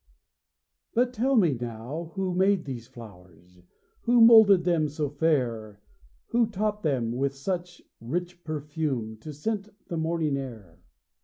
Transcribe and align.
But 0.95 1.13
tell 1.13 1.35
me 1.35 1.53
now, 1.53 2.13
who 2.15 2.33
made 2.33 2.65
these 2.65 2.87
flow'rs, 2.87 3.61
Who 4.05 4.19
moulded 4.19 4.63
them 4.63 4.89
so 4.89 5.09
fair; 5.11 5.79
Who 6.29 6.47
taught 6.47 6.81
them, 6.81 7.11
with 7.11 7.35
such 7.35 7.83
rich 7.99 8.43
perfume, 8.43 9.17
To 9.17 9.31
scent 9.31 9.69
the 9.89 9.97
morning 9.97 10.37
air. 10.37 10.79